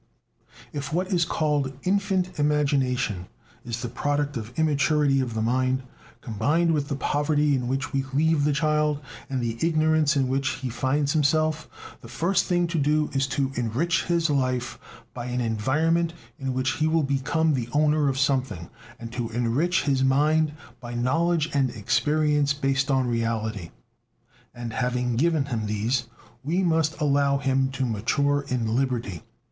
[0.73, 3.27] If what is called infant imagination
[3.63, 5.83] is the product of "immaturity" of the mind,
[6.21, 10.49] combined with the poverty in which we leave the child and the ignorance in which
[10.55, 11.69] he finds himself,
[12.01, 14.79] the first thing to do is to enrich his life
[15.13, 19.83] by an environment in which he will become the owner of something, and to enrich
[19.83, 23.69] his mind by knowledge and experience based on reality.
[24.51, 26.07] And having given him these,
[26.43, 29.21] we must allow him to mature in liberty.